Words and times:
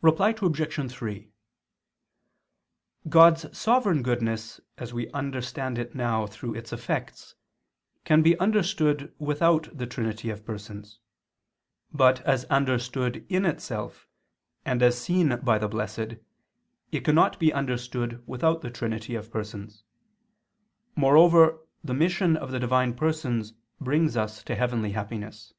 Reply 0.00 0.30
Obj. 0.30 0.90
3: 0.90 1.28
God's 3.10 3.58
sovereign 3.58 4.02
goodness 4.02 4.58
as 4.78 4.94
we 4.94 5.10
understand 5.12 5.76
it 5.76 5.94
now 5.94 6.26
through 6.26 6.54
its 6.54 6.72
effects, 6.72 7.34
can 8.06 8.22
be 8.22 8.38
understood 8.40 9.12
without 9.18 9.68
the 9.76 9.86
Trinity 9.86 10.30
of 10.30 10.46
Persons: 10.46 10.98
but 11.92 12.22
as 12.22 12.46
understood 12.46 13.26
in 13.28 13.44
itself, 13.44 14.08
and 14.64 14.82
as 14.82 14.98
seen 14.98 15.36
by 15.40 15.58
the 15.58 15.68
Blessed, 15.68 16.14
it 16.90 17.04
cannot 17.04 17.38
be 17.38 17.52
understood 17.52 18.26
without 18.26 18.62
the 18.62 18.70
Trinity 18.70 19.14
of 19.14 19.30
Persons. 19.30 19.84
Moreover 20.94 21.58
the 21.84 21.92
mission 21.92 22.34
of 22.34 22.50
the 22.50 22.58
Divine 22.60 22.94
Persons 22.94 23.52
brings 23.78 24.16
us 24.16 24.42
to 24.44 24.56
heavenly 24.56 24.92
happiness. 24.92 25.52